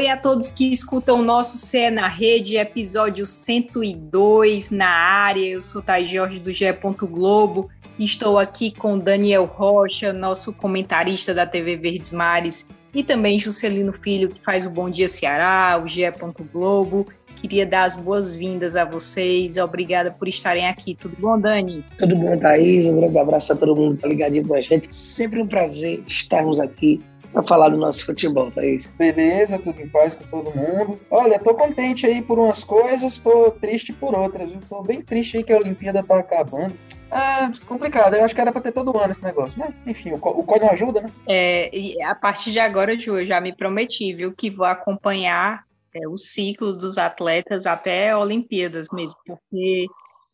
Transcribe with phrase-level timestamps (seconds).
[0.00, 5.46] Oi a todos que escutam o nosso CE na Rede, episódio 102 na área.
[5.46, 6.72] Eu sou Thay Jorge do GE.
[7.02, 7.68] Globo.
[7.98, 14.30] Estou aqui com Daniel Rocha, nosso comentarista da TV Verdes Mares, e também Juscelino Filho,
[14.30, 16.10] que faz o Bom Dia Ceará, o GE.
[16.50, 17.04] Globo.
[17.36, 19.58] Queria dar as boas-vindas a vocês.
[19.58, 20.94] Obrigada por estarem aqui.
[20.94, 21.84] Tudo bom, Dani?
[21.98, 22.86] Tudo bom, Thaís.
[22.86, 24.96] Um grande abraço a todo mundo que tá ligadinho com a gente.
[24.96, 28.90] Sempre um prazer estarmos aqui para falar do nosso futebol, Thaís.
[28.90, 31.00] Beleza, tudo em paz com todo mundo.
[31.10, 34.52] Olha, tô contente aí por umas coisas, tô triste por outras.
[34.52, 36.74] Eu tô bem triste aí que a Olimpíada tá acabando.
[37.10, 38.14] Ah, complicado.
[38.14, 39.58] Eu acho que era para ter todo ano esse negócio.
[39.58, 41.10] Mas, enfim, o, o não ajuda, né?
[41.26, 45.64] É, e a partir de agora, Ju, eu já me prometi, viu, que vou acompanhar
[45.94, 49.86] é, o ciclo dos atletas até Olimpíadas mesmo, porque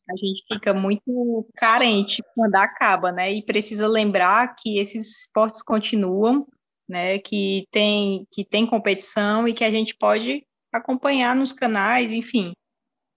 [0.08, 3.33] a gente fica muito carente quando acaba, né?
[3.33, 6.47] E precisa lembrar que esses esportes continuam
[6.89, 12.53] né, que tem que tem competição e que a gente pode acompanhar nos canais, enfim,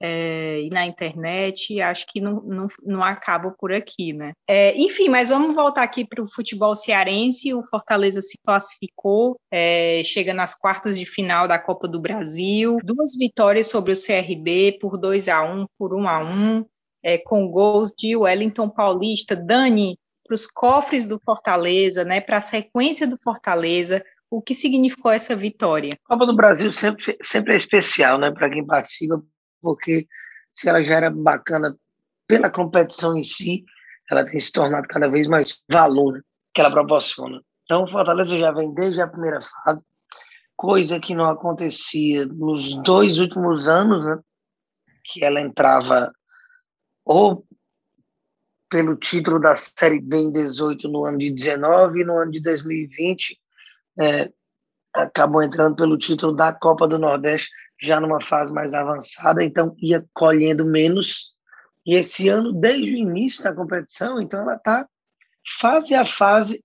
[0.02, 4.32] é, e na internet, acho que não, não, não acaba por aqui, né?
[4.48, 7.54] É, enfim, mas vamos voltar aqui para o futebol cearense.
[7.54, 12.78] O Fortaleza se classificou, é, chega nas quartas de final da Copa do Brasil.
[12.82, 16.66] Duas vitórias sobre o CRB por 2 a 1 por 1 a 1
[17.04, 19.36] é, com gols de Wellington Paulista.
[19.36, 19.98] Dani,
[20.30, 25.36] para os cofres do Fortaleza, né, para a sequência do Fortaleza, o que significou essa
[25.36, 25.90] vitória?
[26.06, 29.20] A Copa do Brasil sempre, sempre é especial né, para quem participa,
[29.60, 30.08] porque
[30.54, 31.76] se ela já era bacana
[32.28, 33.66] pela competição em si,
[34.08, 37.42] ela tem se tornado cada vez mais valor que ela proporciona.
[37.64, 39.84] Então, o Fortaleza já vem desde a primeira fase,
[40.56, 44.20] coisa que não acontecia nos dois últimos anos, né?
[45.06, 46.12] Que ela entrava
[47.04, 47.44] ou
[48.70, 52.42] pelo título da Série B em 18 no ano de 19 e no ano de
[52.42, 53.40] 2020
[54.00, 54.32] é,
[54.94, 57.50] acabou entrando pelo título da Copa do Nordeste
[57.82, 61.34] já numa fase mais avançada, então ia colhendo menos.
[61.86, 64.88] E esse ano, desde o início da competição, então ela está
[65.60, 66.64] fase a fase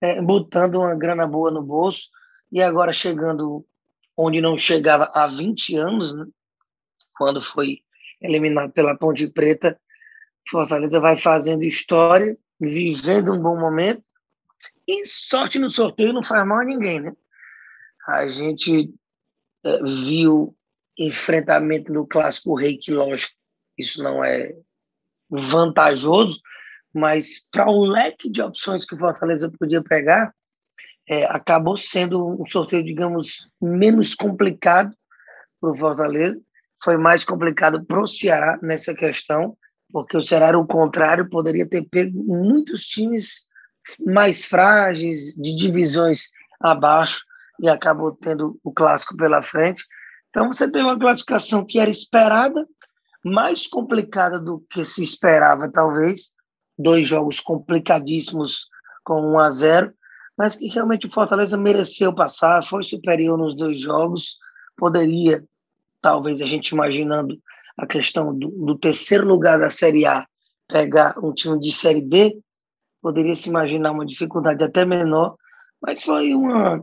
[0.00, 2.08] é, botando uma grana boa no bolso
[2.50, 3.64] e agora chegando
[4.16, 6.24] onde não chegava há 20 anos, né,
[7.16, 7.80] quando foi
[8.20, 9.78] eliminado pela Ponte Preta,
[10.48, 14.06] Fortaleza vai fazendo história, vivendo um bom momento,
[14.86, 17.12] e sorte no sorteio não faz mal a ninguém, né?
[18.06, 18.92] A gente
[19.64, 20.54] é, viu
[20.98, 23.34] enfrentamento no Clássico Rei, que lógico,
[23.78, 24.50] isso não é
[25.28, 26.40] vantajoso,
[26.92, 30.32] mas para o leque de opções que o Fortaleza podia pegar,
[31.08, 34.94] é, acabou sendo um sorteio, digamos, menos complicado
[35.60, 36.40] para o Fortaleza.
[36.82, 39.56] Foi mais complicado para o Ceará nessa questão,
[39.94, 43.46] porque o era o contrário, poderia ter pego muitos times
[44.04, 47.24] mais frágeis, de divisões abaixo,
[47.60, 49.84] e acabou tendo o clássico pela frente.
[50.30, 52.66] Então você teve uma classificação que era esperada,
[53.24, 56.32] mais complicada do que se esperava, talvez.
[56.76, 58.66] Dois jogos complicadíssimos
[59.04, 59.94] com 1 a 0,
[60.36, 64.38] mas que realmente o Fortaleza mereceu passar, foi superior nos dois jogos,
[64.76, 65.44] poderia,
[66.02, 67.38] talvez a gente imaginando
[67.76, 70.26] a questão do, do, terceiro lugar da Série A
[70.68, 72.38] pegar um time de Série B,
[73.02, 75.36] poderia se imaginar uma dificuldade até menor,
[75.80, 76.82] mas foi uma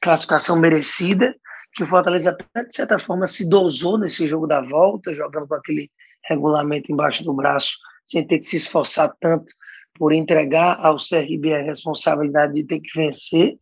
[0.00, 1.34] classificação merecida,
[1.74, 5.54] que o Fortaleza até, de certa forma, se dosou nesse jogo da volta, jogando com
[5.54, 5.90] aquele
[6.24, 9.52] regulamento embaixo do braço, sem ter que se esforçar tanto
[9.94, 13.58] por entregar ao CRB a responsabilidade de ter que vencer.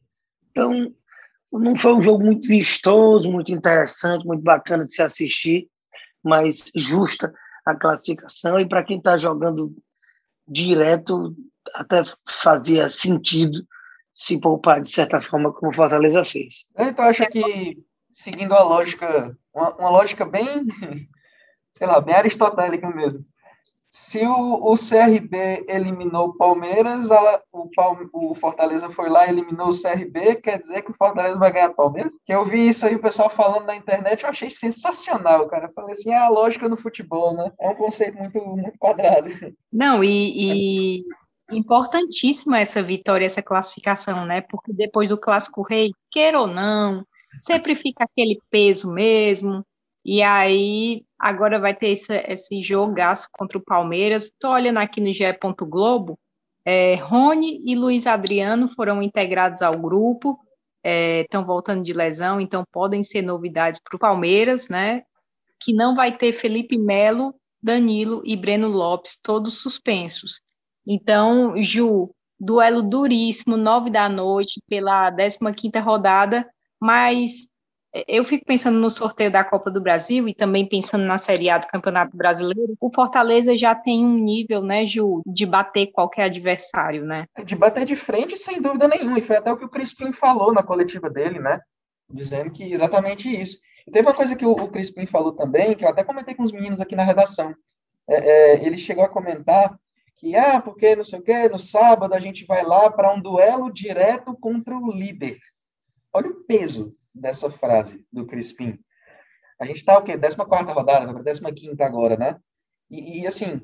[0.51, 0.93] Então,
[1.53, 5.69] não foi um jogo muito vistoso, muito interessante, muito bacana de se assistir,
[6.23, 7.33] mais justa
[7.65, 9.75] a classificação e para quem está jogando
[10.49, 11.35] direto
[11.75, 13.63] até fazia sentido
[14.13, 16.65] se poupar de certa forma como o Fortaleza fez.
[16.77, 17.79] Então acha que
[18.13, 20.67] seguindo a lógica, uma, uma lógica bem,
[21.73, 23.25] sei lá, bem aristotélica mesmo,
[23.91, 27.09] se o, o CRB eliminou o Palmeiras,
[27.53, 31.71] o, Fortaleza foi lá e eliminou o CRB, quer dizer que o Fortaleza vai ganhar
[31.71, 32.17] Palmeiras?
[32.25, 35.67] Que eu vi isso aí, o pessoal falando na internet, eu achei sensacional, cara.
[35.67, 37.51] Eu falei assim, é a lógica no futebol, né?
[37.61, 39.29] É um conceito muito, muito quadrado.
[39.73, 41.05] Não, e, e
[41.51, 44.41] importantíssima essa vitória, essa classificação, né?
[44.41, 47.05] Porque depois do Clássico Rei, queira ou não,
[47.41, 49.65] sempre fica aquele peso mesmo,
[50.05, 54.25] e aí, agora vai ter esse, esse jogaço contra o Palmeiras.
[54.25, 55.25] Estou olhando aqui no GE.
[55.69, 56.19] Globo.
[56.65, 60.39] É, Rony e Luiz Adriano foram integrados ao grupo,
[60.85, 65.03] estão é, voltando de lesão, então podem ser novidades para o Palmeiras, né?
[65.59, 70.41] Que não vai ter Felipe Melo, Danilo e Breno Lopes, todos suspensos.
[70.87, 76.49] Então, Ju, duelo duríssimo, nove da noite, pela 15 quinta rodada,
[76.81, 77.50] mas
[78.07, 81.59] eu fico pensando no sorteio da Copa do Brasil e também pensando na Série A
[81.59, 87.05] do Campeonato Brasileiro, o Fortaleza já tem um nível, né, Ju, de bater qualquer adversário,
[87.05, 87.27] né?
[87.45, 90.53] De bater de frente, sem dúvida nenhuma, e foi até o que o Crispim falou
[90.53, 91.61] na coletiva dele, né,
[92.09, 93.59] dizendo que exatamente isso.
[93.87, 96.45] E teve uma coisa que o, o Crispim falou também, que eu até comentei com
[96.45, 97.55] os meninos aqui na redação,
[98.09, 99.77] é, é, ele chegou a comentar
[100.17, 103.21] que, ah, porque não sei o quê, no sábado a gente vai lá para um
[103.21, 105.39] duelo direto contra o líder.
[106.13, 108.79] Olha o peso dessa frase do Crispim.
[109.61, 110.17] A gente está o quê?
[110.17, 112.41] 14 rodada, para 15 agora, né?
[112.91, 113.61] E, e, assim,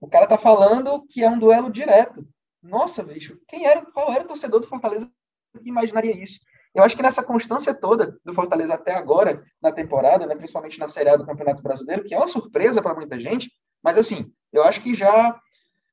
[0.00, 2.26] o cara tá falando que é um duelo direto.
[2.62, 5.10] Nossa, bicho, quem era, qual era o torcedor do Fortaleza
[5.60, 6.38] que imaginaria isso?
[6.74, 10.86] Eu acho que nessa constância toda do Fortaleza até agora, na temporada, né, principalmente na
[10.86, 13.50] Série A do Campeonato Brasileiro, que é uma surpresa para muita gente,
[13.82, 15.38] mas assim, eu acho que já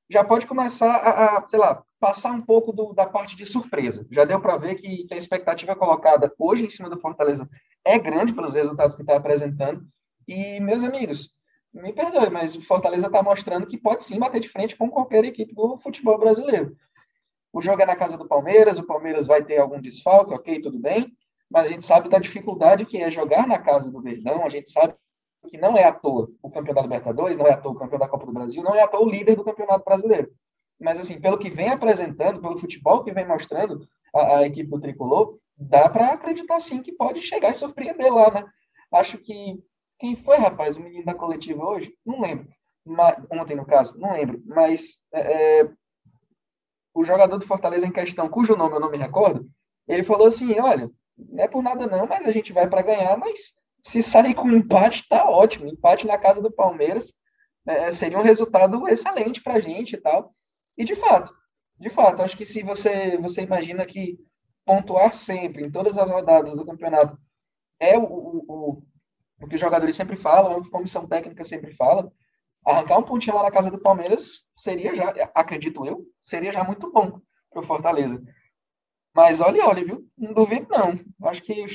[0.09, 4.05] já pode começar a, a sei lá, passar um pouco do, da parte de surpresa.
[4.11, 7.49] Já deu para ver que, que, a expectativa colocada hoje em cima do Fortaleza
[7.83, 9.85] é grande pelos resultados que está apresentando.
[10.27, 11.29] E, meus amigos,
[11.73, 15.25] me perdoe, mas o Fortaleza está mostrando que pode sim bater de frente com qualquer
[15.25, 16.75] equipe do futebol brasileiro.
[17.51, 20.77] O jogo é na casa do Palmeiras, o Palmeiras vai ter algum desfalque, ok, tudo
[20.77, 21.11] bem,
[21.49, 24.69] mas a gente sabe da dificuldade que é jogar na casa do Verdão, a gente
[24.69, 24.94] sabe
[25.49, 27.99] que não é à toa o campeão da Libertadores, não é à toa o campeão
[27.99, 30.29] da Copa do Brasil, não é à toa o líder do campeonato brasileiro
[30.79, 34.79] mas assim, pelo que vem apresentando, pelo futebol que vem mostrando a, a equipe do
[34.79, 38.45] Tricolor, dá para acreditar sim que pode chegar e surpreender lá, né?
[38.91, 39.59] Acho que
[40.00, 41.94] quem foi, rapaz, o menino da coletiva hoje?
[42.06, 42.47] Não lembro.
[42.85, 44.41] Mas, ontem, no caso, não lembro.
[44.45, 45.69] Mas é, é,
[46.94, 49.50] o jogador do Fortaleza em questão, cujo nome eu não me recordo,
[49.88, 53.18] ele falou assim: olha, não é por nada não, mas a gente vai para ganhar,
[53.18, 53.53] mas
[53.83, 55.68] se sair com empate, tá ótimo.
[55.68, 57.13] Empate na casa do Palmeiras
[57.65, 60.33] é, seria um resultado excelente para a gente e tal.
[60.77, 61.35] E de fato,
[61.79, 64.18] de fato, acho que se você, você imagina que
[64.65, 67.18] pontuar sempre, em todas as rodadas do campeonato,
[67.79, 68.83] é o, o,
[69.41, 72.12] o que os jogadores sempre falam, é o que a comissão técnica sempre fala,
[72.65, 76.91] arrancar um pontinho lá na casa do Palmeiras seria já, acredito eu, seria já muito
[76.91, 78.21] bom para o Fortaleza.
[79.15, 80.06] Mas olha, olha, viu?
[80.18, 81.00] Não duvido, não.
[81.30, 81.65] Acho que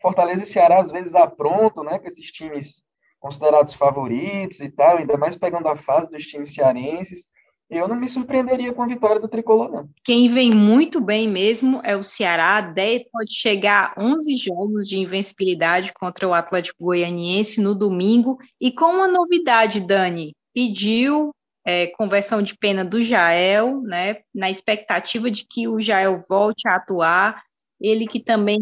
[0.00, 1.98] Fortaleza e Ceará às vezes aprontam, né?
[1.98, 2.84] Com esses times
[3.18, 7.28] considerados favoritos e tal, ainda mais pegando a fase dos times cearenses
[7.70, 9.88] eu não me surpreenderia com a vitória do Tricolor, não.
[10.02, 12.56] Quem vem muito bem mesmo é o Ceará.
[12.56, 18.38] A ideia pode chegar a 11 jogos de invencibilidade contra o Atlético Goianiense no domingo.
[18.60, 21.32] E com uma novidade, Dani, pediu
[21.64, 26.74] é, conversão de pena do Jael, né, na expectativa de que o Jael volte a
[26.74, 27.40] atuar.
[27.80, 28.58] Ele que também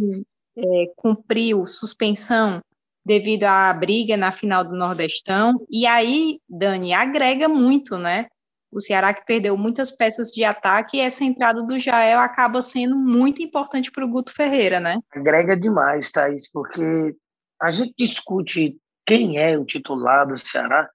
[0.55, 2.61] é, cumpriu suspensão
[3.07, 5.55] devido à briga na final do Nordestão.
[5.71, 8.27] E aí, Dani, agrega muito, né?
[8.71, 12.97] O Ceará que perdeu muitas peças de ataque e essa entrada do Jael acaba sendo
[12.97, 14.99] muito importante para o Guto Ferreira, né?
[15.13, 17.17] Agrega demais, Thaís, porque
[17.61, 20.89] a gente discute quem é o titular do Ceará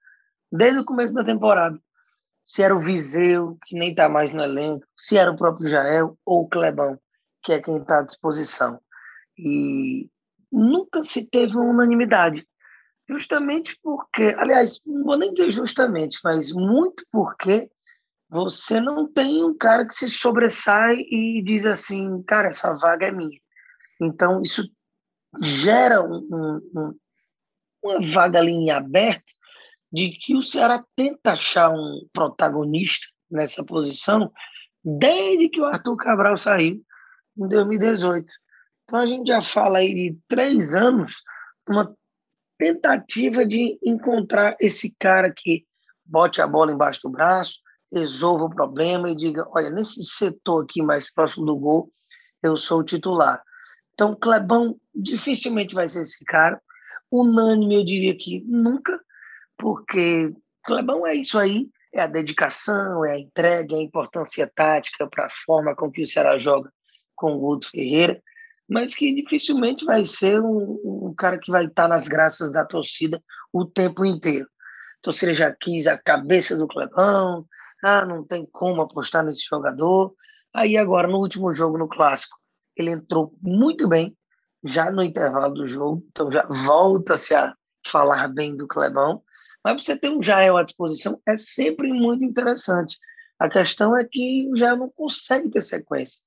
[0.50, 1.78] desde o começo da temporada.
[2.44, 6.16] Se era o Viseu, que nem está mais no elenco, se era o próprio Jael
[6.24, 6.98] ou o Clebão,
[7.42, 8.78] que é quem está à disposição.
[9.36, 10.08] E
[10.52, 12.46] nunca se teve uma unanimidade.
[13.08, 17.70] Justamente porque, aliás, não vou nem dizer justamente, mas muito porque
[18.30, 23.12] você não tem um cara que se sobressai e diz assim, cara, essa vaga é
[23.12, 23.38] minha.
[24.00, 24.68] Então, isso
[25.42, 26.98] gera um, um,
[27.82, 29.32] uma vaga ali em aberto
[29.92, 34.32] de que o Ceará tenta achar um protagonista nessa posição
[34.82, 36.82] desde que o Arthur Cabral saiu
[37.38, 38.26] em 2018.
[38.84, 41.22] Então, a gente já fala aí de três anos,
[41.68, 41.94] uma
[42.58, 45.64] tentativa de encontrar esse cara que
[46.04, 47.58] bote a bola embaixo do braço,
[47.92, 51.90] resolva o problema e diga: olha, nesse setor aqui mais próximo do gol,
[52.42, 53.42] eu sou o titular.
[53.92, 56.60] Então, Clebão dificilmente vai ser esse cara.
[57.10, 59.00] Unânime, eu diria que nunca,
[59.56, 60.32] porque
[60.64, 65.26] Clebão é isso aí: é a dedicação, é a entrega, é a importância tática para
[65.26, 66.72] a forma com que o Ceará joga
[67.14, 68.20] com o Guto Ferreira
[68.68, 73.22] mas que dificilmente vai ser um, um cara que vai estar nas graças da torcida
[73.52, 74.46] o tempo inteiro.
[74.46, 77.46] A torcida já quis a cabeça do Clebão,
[77.82, 80.14] ah, não tem como apostar nesse jogador.
[80.54, 82.36] Aí agora, no último jogo, no Clássico,
[82.76, 84.16] ele entrou muito bem,
[84.64, 87.54] já no intervalo do jogo, então já volta-se a
[87.86, 89.22] falar bem do Clebão.
[89.62, 92.96] Mas você ter um Jael à disposição é sempre muito interessante.
[93.38, 96.22] A questão é que o Jael não consegue ter sequência.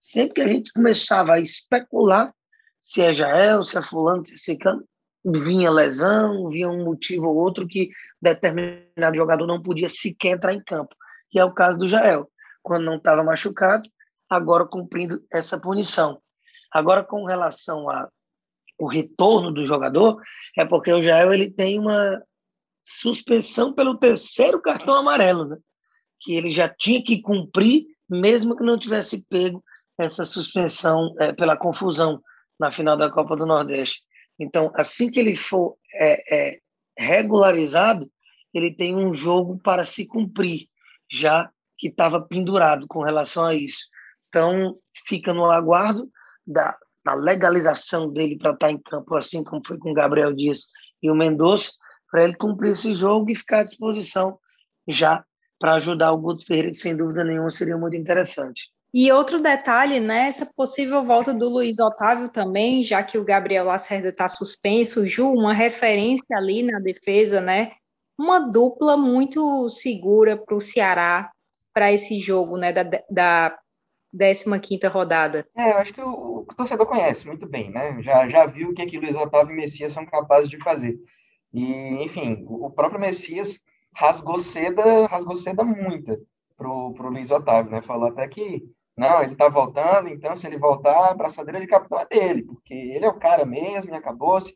[0.00, 2.34] Sempre que a gente começava a especular
[2.82, 4.82] se é Jael, se é fulano, se é ciclano,
[5.24, 7.90] vinha lesão, vinha um motivo ou outro que
[8.20, 10.94] determinado jogador não podia sequer entrar em campo.
[11.32, 12.28] E é o caso do Jael,
[12.62, 13.88] quando não estava machucado,
[14.28, 16.20] agora cumprindo essa punição.
[16.72, 18.08] Agora, com relação a
[18.78, 20.18] o retorno do jogador,
[20.56, 22.22] é porque o Jael ele tem uma
[22.82, 25.58] suspensão pelo terceiro cartão amarelo, né?
[26.18, 29.62] que ele já tinha que cumprir, mesmo que não tivesse pego
[30.02, 32.22] essa suspensão é, pela confusão
[32.58, 34.02] na final da Copa do Nordeste.
[34.38, 36.58] Então, assim que ele for é, é,
[36.98, 38.10] regularizado,
[38.52, 40.66] ele tem um jogo para se cumprir,
[41.10, 43.88] já que estava pendurado com relação a isso.
[44.28, 46.10] Então, fica no aguardo
[46.46, 50.68] da, da legalização dele para estar em campo, assim como foi com Gabriel Dias
[51.02, 51.72] e o Mendonça,
[52.10, 54.38] para ele cumprir esse jogo e ficar à disposição
[54.88, 55.24] já
[55.58, 58.62] para ajudar o Guto Ferreira, que sem dúvida nenhuma seria muito interessante.
[58.92, 63.64] E outro detalhe, né, essa possível volta do Luiz Otávio também, já que o Gabriel
[63.64, 67.72] Lacerda está suspenso, Ju, uma referência ali na defesa, né,
[68.18, 71.30] uma dupla muito segura para o Ceará
[71.72, 73.58] para esse jogo, né, da, da
[74.12, 75.46] 15ª rodada.
[75.56, 78.74] É, eu acho que o, o, torcedor conhece muito bem, né, já, já viu o
[78.74, 80.98] que, é que Luiz Otávio e Messias são capazes de fazer.
[81.54, 83.60] E, enfim, o, o próprio Messias
[83.94, 86.18] rasgou seda, rasgou seda muita
[86.56, 88.64] pro, pro Luiz Otávio, né, falou até que
[88.96, 92.74] não, ele tá voltando, então se ele voltar, a braçadeira de capitão é dele, porque
[92.74, 94.54] ele é o cara mesmo e acabou-se.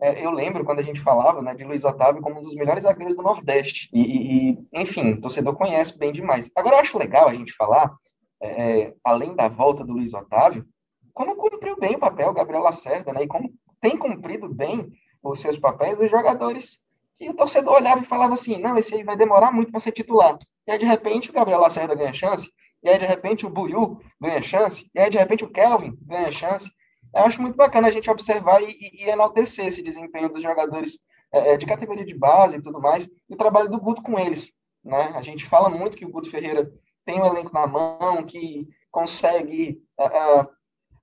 [0.00, 2.84] É, eu lembro quando a gente falava né, de Luiz Otávio como um dos melhores
[2.84, 3.88] zagueiros do Nordeste.
[3.92, 6.50] E, e enfim, o torcedor conhece bem demais.
[6.54, 7.94] Agora, eu acho legal a gente falar,
[8.42, 10.66] é, é, além da volta do Luiz Otávio,
[11.12, 13.22] como cumpriu bem o papel Gabriel Lacerda, né?
[13.22, 14.90] E como tem cumprido bem
[15.22, 16.78] os seus papéis os jogadores
[17.16, 19.92] que o torcedor olhava e falava assim, não, esse aí vai demorar muito para ser
[19.92, 20.38] titular.
[20.66, 22.50] E aí, de repente, o Gabriel Lacerda ganha chance,
[22.84, 26.30] e aí, de repente, o Buiu ganha chance, e aí, de repente, o Kelvin ganha
[26.30, 26.70] chance.
[27.14, 30.98] Eu acho muito bacana a gente observar e, e enaltecer esse desempenho dos jogadores
[31.32, 34.18] é, é, de categoria de base e tudo mais, e o trabalho do Guto com
[34.18, 34.52] eles.
[34.84, 35.12] Né?
[35.14, 36.70] A gente fala muito que o Guto Ferreira
[37.06, 40.46] tem um elenco na mão, que consegue uh,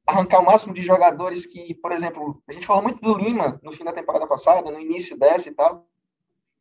[0.05, 3.71] arrancar o máximo de jogadores que, por exemplo, a gente falou muito do Lima no
[3.71, 5.85] fim da temporada passada, no início dessa e tal,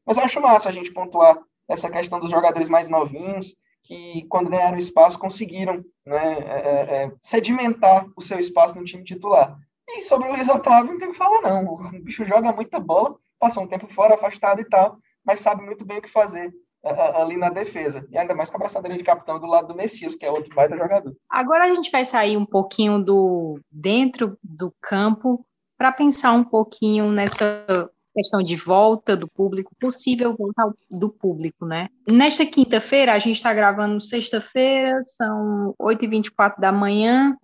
[0.07, 4.51] mas eu acho massa a gente pontuar essa questão dos jogadores mais novinhos, que quando
[4.51, 9.59] ganharam espaço conseguiram né, é, é, é, sedimentar o seu espaço no time titular.
[9.89, 11.65] E sobre o Luiz Otávio, não tem o que falar, não.
[11.65, 15.85] O bicho joga muita bola, passou um tempo fora, afastado e tal, mas sabe muito
[15.85, 18.07] bem o que fazer ali na defesa.
[18.11, 20.55] E ainda mais com a abraçadeira de capitão do lado do Messias, que é outro
[20.55, 21.15] baita jogador.
[21.29, 25.45] Agora a gente vai sair um pouquinho do dentro do campo
[25.77, 31.89] para pensar um pouquinho nessa questão de volta do público, possível voltar do público, né?
[32.11, 37.37] Nesta quinta-feira, a gente está gravando sexta-feira, são 8h24 da manhã,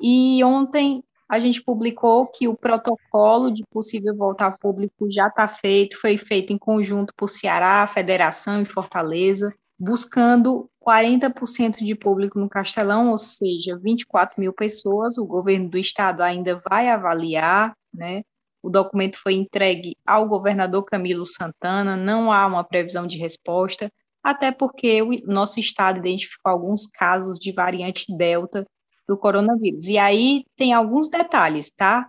[0.00, 5.48] e ontem a gente publicou que o protocolo de possível voltar ao público já está
[5.48, 12.48] feito, foi feito em conjunto por Ceará, Federação e Fortaleza, buscando 40% de público no
[12.48, 15.18] Castelão, ou seja, 24 mil pessoas.
[15.18, 18.22] O governo do estado ainda vai avaliar, né?
[18.64, 23.90] O documento foi entregue ao governador Camilo Santana, não há uma previsão de resposta,
[24.22, 28.64] até porque o nosso estado identificou alguns casos de variante Delta
[29.06, 29.86] do coronavírus.
[29.88, 32.08] E aí tem alguns detalhes, tá?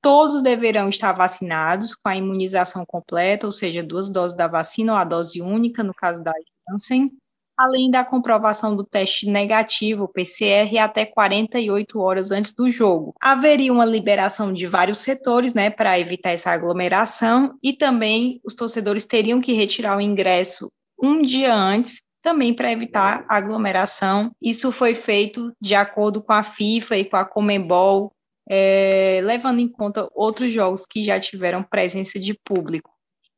[0.00, 4.98] Todos deverão estar vacinados com a imunização completa, ou seja, duas doses da vacina ou
[4.98, 6.32] a dose única, no caso da
[6.70, 7.10] Janssen
[7.58, 13.12] além da comprovação do teste negativo, PCR, até 48 horas antes do jogo.
[13.20, 19.04] Haveria uma liberação de vários setores, né, para evitar essa aglomeração, e também os torcedores
[19.04, 20.70] teriam que retirar o ingresso
[21.02, 24.30] um dia antes, também para evitar aglomeração.
[24.40, 28.12] Isso foi feito de acordo com a FIFA e com a Comembol,
[28.48, 32.90] é, levando em conta outros jogos que já tiveram presença de público.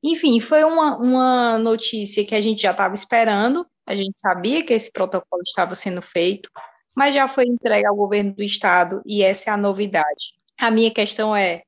[0.03, 4.73] Enfim, foi uma, uma notícia que a gente já estava esperando, a gente sabia que
[4.73, 6.49] esse protocolo estava sendo feito,
[6.95, 10.39] mas já foi entregue ao governo do estado e essa é a novidade.
[10.61, 11.63] A minha questão é,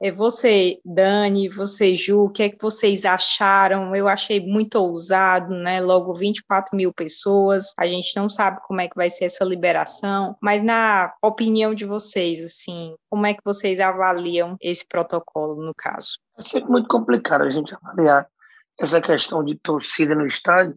[0.00, 3.94] é você, Dani, você, Ju, o que é que vocês acharam?
[3.94, 5.80] Eu achei muito ousado, né?
[5.80, 10.36] Logo 24 mil pessoas, a gente não sabe como é que vai ser essa liberação,
[10.42, 16.18] mas na opinião de vocês, assim, como é que vocês avaliam esse protocolo no caso?
[16.36, 18.26] É sempre muito complicado a gente avaliar
[18.80, 20.76] essa questão de torcida no estádio,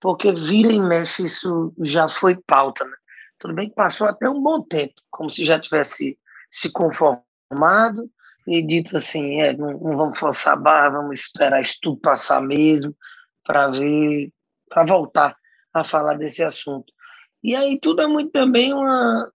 [0.00, 2.96] porque vira e mexe isso já foi pauta, né?
[3.38, 6.18] Tudo bem que passou até um bom tempo, como se já tivesse
[6.50, 8.10] se conformado
[8.46, 12.40] e dito assim, é, não, não vamos forçar a barra, vamos esperar isso tudo passar
[12.40, 12.96] mesmo
[13.44, 14.32] para ver,
[14.68, 15.36] para voltar
[15.72, 16.92] a falar desse assunto.
[17.42, 19.30] E aí tudo é muito também uma,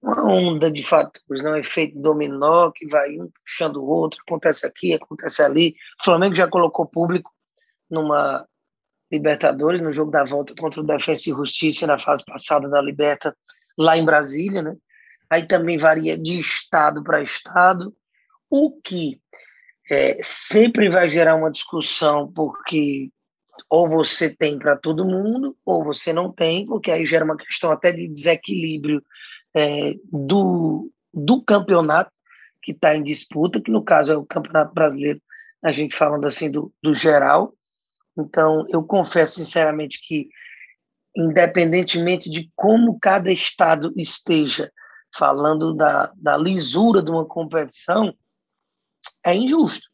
[0.00, 1.52] uma onda de fatores, não?
[1.52, 5.74] um efeito dominó que vai um puxando o outro, acontece aqui, acontece ali.
[6.00, 7.30] O Flamengo já colocou público
[7.90, 8.46] numa
[9.10, 13.34] Libertadores, no jogo da volta contra o Defensa e Justiça na fase passada da Liberta,
[13.76, 14.76] lá em Brasília, né?
[15.30, 17.94] Aí também varia de estado para estado.
[18.50, 19.20] o que
[19.90, 23.10] é, sempre vai gerar uma discussão, porque
[23.68, 27.72] ou você tem para todo mundo, ou você não tem, porque aí gera uma questão
[27.72, 29.02] até de desequilíbrio
[29.54, 32.12] é, do, do campeonato
[32.62, 35.20] que está em disputa, que no caso é o Campeonato Brasileiro,
[35.62, 37.54] a gente falando assim do, do geral.
[38.18, 40.28] Então, eu confesso sinceramente que,
[41.16, 44.72] independentemente de como cada estado esteja
[45.14, 48.12] falando da, da lisura de uma competição,
[49.24, 49.88] é injusto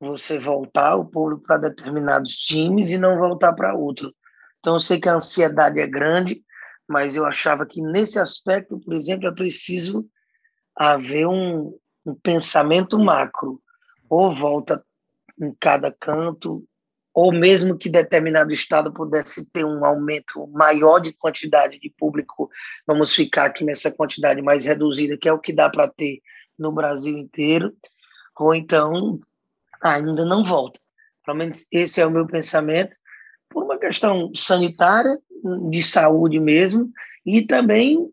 [0.00, 4.14] você voltar o público para determinados times e não voltar para outro.
[4.58, 6.42] Então, eu sei que a ansiedade é grande,
[6.86, 10.08] mas eu achava que nesse aspecto, por exemplo, é preciso
[10.74, 13.60] haver um, um pensamento macro,
[14.08, 14.84] ou volta
[15.40, 16.64] em cada canto,
[17.20, 22.48] ou mesmo que determinado estado pudesse ter um aumento maior de quantidade de público,
[22.86, 26.22] vamos ficar aqui nessa quantidade mais reduzida, que é o que dá para ter
[26.56, 27.74] no Brasil inteiro,
[28.38, 29.18] ou então
[29.82, 30.78] ainda não volta.
[31.26, 32.96] Pelo menos esse é o meu pensamento,
[33.48, 35.18] por uma questão sanitária,
[35.70, 36.88] de saúde mesmo,
[37.26, 38.08] e também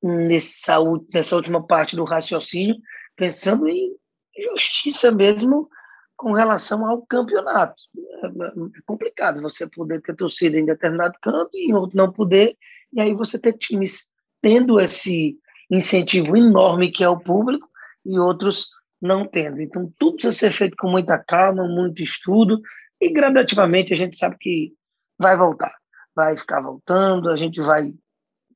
[0.00, 2.76] nesse saúde, nessa última parte do raciocínio,
[3.16, 3.92] pensando em
[4.38, 5.68] justiça mesmo
[6.16, 7.74] com relação ao campeonato.
[8.22, 12.56] É, é complicado você poder ter torcida em determinado canto e em outro não poder,
[12.92, 14.08] e aí você ter times
[14.40, 15.36] tendo esse
[15.70, 17.68] incentivo enorme que é o público
[18.04, 18.70] e outros
[19.00, 19.60] não tendo.
[19.60, 22.60] Então, tudo precisa ser feito com muita calma, muito estudo,
[23.00, 24.72] e gradativamente a gente sabe que
[25.18, 25.74] vai voltar,
[26.14, 27.92] vai ficar voltando, a gente vai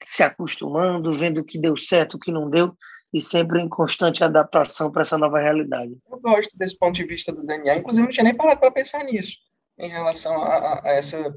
[0.02, 2.75] se acostumando, vendo o que deu certo, o que não deu,
[3.12, 5.97] e sempre em constante adaptação para essa nova realidade.
[6.11, 9.04] Eu gosto desse ponto de vista do Daniel, inclusive não tinha nem parado para pensar
[9.04, 9.37] nisso,
[9.78, 11.34] em relação a, a, essa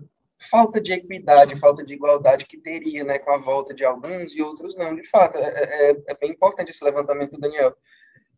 [0.49, 4.41] falta de equidade, falta de igualdade que teria né, com a volta de alguns e
[4.41, 4.95] outros não.
[4.95, 7.75] De fato, é, é, é bem importante esse levantamento do Daniel.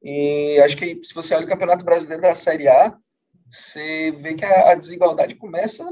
[0.02, 2.96] E acho que se você olha o Campeonato Brasileiro da Série A,
[3.52, 5.84] você vê que a, a desigualdade começa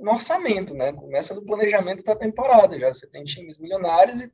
[0.00, 0.92] no orçamento, né?
[0.92, 2.78] Começa no planejamento para a temporada.
[2.78, 4.30] Já você tem times milionários e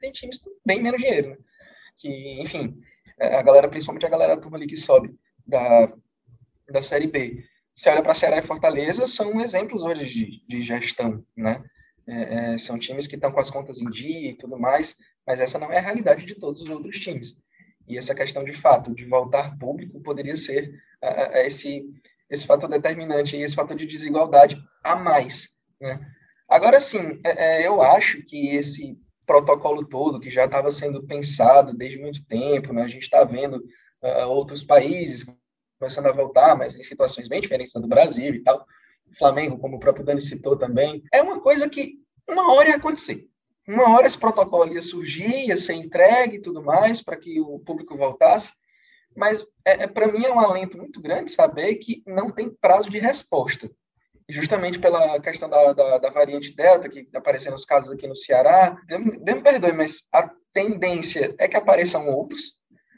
[0.00, 1.36] tem times com bem menos dinheiro, né?
[2.00, 2.80] Que, enfim,
[3.18, 5.14] é, a galera, principalmente a galera turma ali que sobe
[5.46, 5.92] da,
[6.68, 7.44] da Série B.
[7.74, 11.62] Você olha para Ceará e Fortaleza, são exemplos hoje de, de gestão, né?
[12.06, 15.38] É, é, são times que estão com as contas em dia e tudo mais, mas
[15.38, 17.36] essa não é a realidade de todos os outros times.
[17.86, 20.70] E essa questão de fato de voltar público poderia ser
[21.02, 21.84] uh, esse
[22.28, 26.00] esse fator determinante e esse fator de desigualdade a mais, né?
[26.48, 28.96] Agora sim, é, é, eu acho que esse
[29.30, 32.82] protocolo todo que já estava sendo pensado desde muito tempo, né?
[32.82, 33.58] A gente está vendo
[34.02, 35.24] uh, outros países
[35.78, 38.66] começando a voltar, mas em situações bem diferentes do Brasil e tal.
[39.16, 41.94] Flamengo, como o próprio Dani citou também, é uma coisa que
[42.28, 43.28] uma hora ia acontecer.
[43.68, 47.60] Uma hora esse protocolo ia surgir, ia ser entregue e tudo mais para que o
[47.60, 48.50] público voltasse,
[49.16, 52.90] mas é, é para mim é um alento muito grande saber que não tem prazo
[52.90, 53.70] de resposta.
[54.30, 58.76] Justamente pela questão da, da, da variante Delta, que apareceu nos casos aqui no Ceará.
[58.88, 62.54] Me perdoe, mas a tendência é que apareçam outros.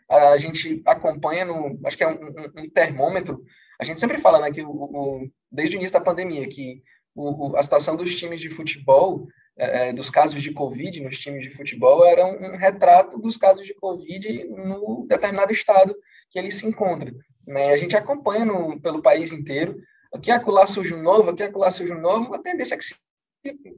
[0.08, 1.78] A gente acompanha no.
[1.84, 3.42] Acho que é um, um, um termômetro.
[3.80, 6.82] A gente sempre fala, né, que o, o, desde o início da pandemia, que
[7.14, 11.42] o, a situação dos times de futebol é, é, dos casos de Covid nos times
[11.42, 15.94] de futebol era um, um, retrato dos casos de Covid no determinado estado
[16.30, 17.12] que ele se encontra.
[17.46, 17.72] Né?
[17.72, 19.78] A gente acompanha no, pelo país inteiro,
[20.14, 22.94] aqui acolá surge um novo, aqui acolá surge um novo, a tendência é que, se,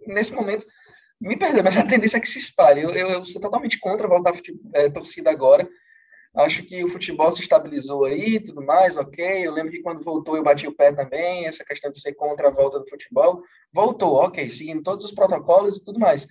[0.06, 0.66] nesse momento,
[1.20, 2.82] me perdoe, mas a tendência é que se espalhe.
[2.82, 5.68] Eu, eu, eu sou totalmente contra voltar a é, torcida agora,
[6.36, 9.46] Acho que o futebol se estabilizou aí, tudo mais, ok.
[9.46, 12.48] Eu lembro que quando voltou eu bati o pé também, essa questão de ser contra
[12.48, 13.44] a volta do futebol.
[13.72, 16.26] Voltou, ok, seguindo todos os protocolos e tudo mais.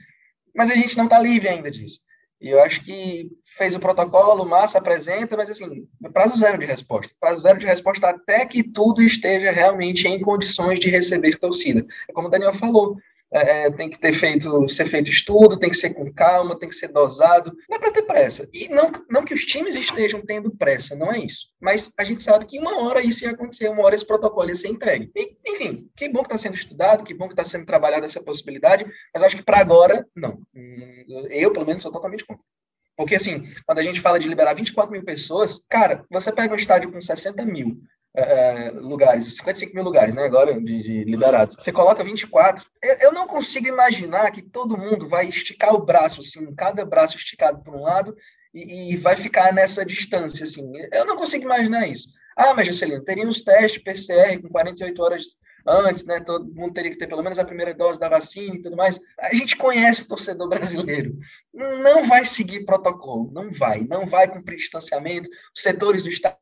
[0.53, 2.01] Mas a gente não está livre ainda disso.
[2.43, 7.15] E eu acho que fez o protocolo, massa apresenta, mas assim, prazo zero de resposta.
[7.17, 11.85] Prazo zero de resposta até que tudo esteja realmente em condições de receber torcida.
[12.05, 12.97] É como o Daniel falou,
[13.33, 16.69] é, é, tem que ter feito, ser feito estudo, tem que ser com calma, tem
[16.69, 17.51] que ser dosado.
[17.67, 18.47] Não é para ter pressa.
[18.53, 21.47] E não, não que os times estejam tendo pressa, não é isso.
[21.59, 24.55] Mas a gente sabe que uma hora isso ia acontecer, uma hora esse protocolo ia
[24.55, 25.11] ser entregue.
[25.15, 28.23] E, enfim, que bom que está sendo estudado, que bom que está sendo trabalhada essa
[28.23, 30.39] possibilidade, mas acho que para agora, não.
[31.31, 32.43] Eu, pelo menos, sou totalmente contra.
[32.95, 36.57] Porque, assim, quando a gente fala de liberar 24 mil pessoas, cara, você pega um
[36.57, 37.81] estádio com 60 mil,
[38.17, 41.15] uh, lugares, 55 mil lugares, né, agora de, de.
[41.57, 42.65] Você coloca 24.
[42.81, 47.17] Eu, eu, não consigo imaginar que todo mundo vai esticar o braço, assim, cada braço
[47.17, 48.15] esticado para um lado
[48.53, 50.71] e, e, vai ficar nessa distância, assim.
[50.91, 52.09] Eu não consigo imaginar isso.
[52.35, 55.25] Ah, mas Juscelino, teria uns testes PCR com 48 horas
[55.65, 56.19] antes, né?
[56.19, 58.99] Todo mundo teria que ter pelo menos a primeira dose da vacina e tudo mais.
[59.19, 61.17] A gente conhece o torcedor brasileiro.
[61.53, 63.81] Não vai seguir protocolo, não vai.
[63.81, 66.39] Não vai cumprir distanciamento, setores do estádio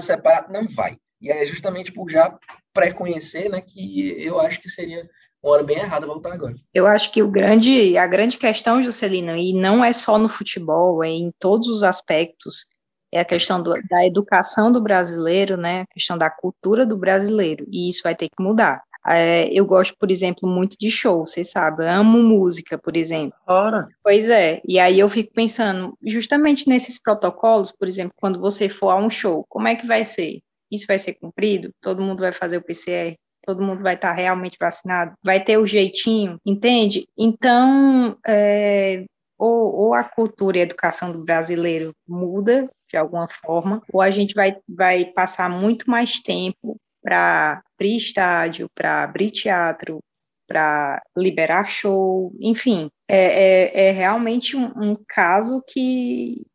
[0.00, 0.98] separados, não vai.
[1.24, 2.38] E é justamente por já
[2.74, 5.08] pré-conhecer, né, que eu acho que seria
[5.42, 6.54] uma hora bem errada voltar agora.
[6.72, 11.02] Eu acho que o grande, a grande questão, Juscelino, e não é só no futebol,
[11.02, 12.66] é em todos os aspectos,
[13.10, 17.64] é a questão do, da educação do brasileiro, né, a questão da cultura do brasileiro,
[17.70, 18.82] e isso vai ter que mudar.
[19.06, 23.38] É, eu gosto, por exemplo, muito de show, vocês sabem, amo música, por exemplo.
[23.46, 23.86] Ora.
[24.02, 28.90] Pois é, e aí eu fico pensando, justamente nesses protocolos, por exemplo, quando você for
[28.90, 30.40] a um show, como é que vai ser?
[30.70, 31.70] Isso vai ser cumprido?
[31.80, 33.16] Todo mundo vai fazer o PCR?
[33.46, 37.06] todo mundo vai estar realmente vacinado, vai ter o jeitinho, entende?
[37.16, 39.04] Então, é,
[39.38, 44.10] ou, ou, a cultura e a educação do brasileiro muda de alguma forma, ou a
[44.10, 49.98] gente vai, vai passar muito mais tempo para abrir estádio, para abrir teatro,
[50.46, 56.46] para liberar show, enfim, é, é, é realmente um, um, caso que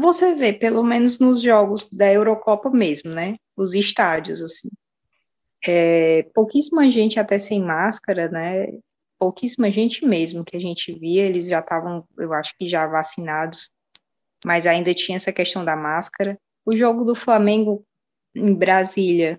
[0.00, 3.36] você vê, pelo menos nos jogos da Eurocopa mesmo, né?
[3.56, 4.68] Os estádios, assim.
[5.66, 8.66] É, pouquíssima gente até sem máscara, né?
[9.18, 13.70] Pouquíssima gente mesmo que a gente via, eles já estavam, eu acho que já vacinados,
[14.44, 16.38] mas ainda tinha essa questão da máscara.
[16.64, 17.84] O jogo do Flamengo
[18.34, 19.38] em Brasília,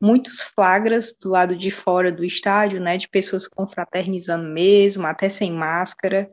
[0.00, 5.52] muitos flagras do lado de fora do estádio, né, de pessoas confraternizando mesmo, até sem
[5.52, 6.30] máscara.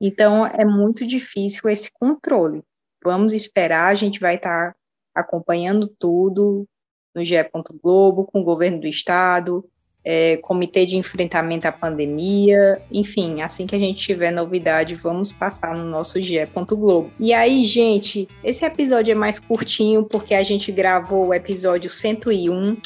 [0.00, 2.62] Então é muito difícil esse controle.
[3.02, 4.74] Vamos esperar, a gente vai estar
[5.14, 6.66] acompanhando tudo,
[7.14, 7.36] no GE.
[7.82, 9.64] Globo, com o governo do estado,
[10.04, 15.74] é, comitê de enfrentamento à pandemia, enfim, assim que a gente tiver novidade, vamos passar
[15.74, 16.46] no nosso GE.
[16.68, 17.10] Globo.
[17.18, 22.76] E aí, gente, esse episódio é mais curtinho porque a gente gravou o episódio 101,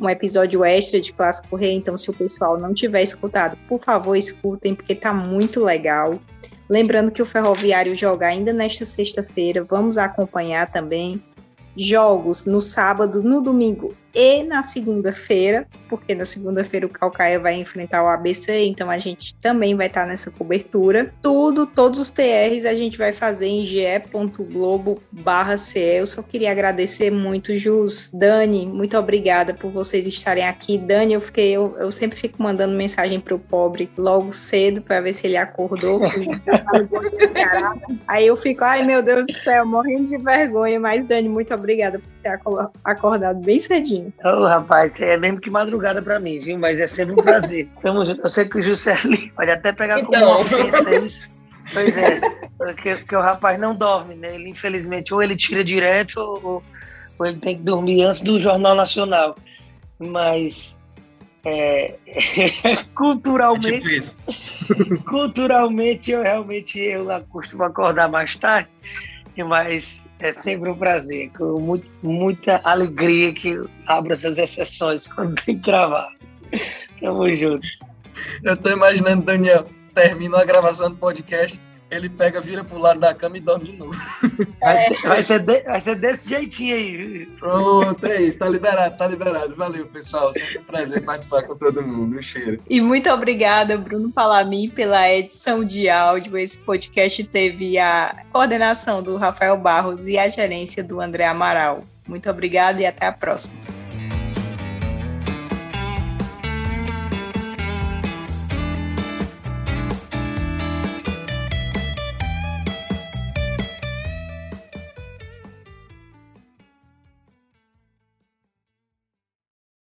[0.00, 4.16] um episódio extra de Clássico Rei, então se o pessoal não tiver escutado, por favor,
[4.16, 6.18] escutem, porque tá muito legal.
[6.68, 11.22] Lembrando que o Ferroviário joga ainda nesta sexta-feira, vamos acompanhar também
[11.76, 18.04] jogos no sábado, no domingo e na segunda-feira, porque na segunda-feira o Calcaia vai enfrentar
[18.04, 21.12] o ABC, então a gente também vai estar nessa cobertura.
[21.20, 27.10] Tudo, todos os TRs a gente vai fazer em ge.globo barra Eu só queria agradecer
[27.10, 30.78] muito, Jus, Dani, muito obrigada por vocês estarem aqui.
[30.78, 35.12] Dani, eu fiquei, eu, eu sempre fico mandando mensagem pro pobre logo cedo para ver
[35.12, 36.00] se ele acordou,
[38.06, 41.63] Aí eu fico, ai meu Deus do céu, morrendo de vergonha, mas Dani, muito obrigada
[41.66, 42.40] por ter
[42.84, 44.12] acordado bem cedinho.
[44.24, 46.58] Ô, oh, rapaz, é mesmo que madrugada pra mim, viu?
[46.58, 47.68] Mas é sempre um prazer.
[47.82, 48.22] Tamo junto.
[48.22, 50.20] Eu sei que o Juscelino pode até pegar então.
[50.20, 51.22] como ofensa isso.
[51.72, 52.20] Pois é,
[52.58, 54.34] porque, porque, o rapaz não dorme, né?
[54.34, 56.62] Ele, infelizmente, ou ele tira direto, ou,
[57.18, 59.34] ou ele tem que dormir antes do Jornal Nacional.
[59.98, 60.78] Mas
[61.44, 61.96] é,
[62.94, 68.68] culturalmente, é tipo culturalmente eu realmente eu costumo acordar mais tarde,
[69.46, 75.58] mas é sempre um prazer, com muito, muita alegria que abro essas exceções quando tem
[75.58, 76.10] que gravar.
[76.98, 77.68] Tamo junto.
[78.42, 81.60] Eu tô imaginando, Daniel, termina a gravação do podcast,
[81.90, 83.92] ele pega, vira pro lado da cama e dorme de novo.
[84.60, 87.26] Vai, ser, vai, ser, de, vai ser desse jeitinho aí.
[87.38, 88.38] Pronto, é isso.
[88.38, 89.54] Tá liberado, tá liberado.
[89.54, 90.32] Valeu, pessoal.
[90.32, 92.16] Sempre um prazer participar com todo mundo.
[92.16, 92.60] Um cheiro.
[92.68, 96.36] E muito obrigada, Bruno Palamin, pela edição de áudio.
[96.36, 101.84] Esse podcast teve a coordenação do Rafael Barros e a gerência do André Amaral.
[102.08, 103.83] Muito obrigada e até a próxima.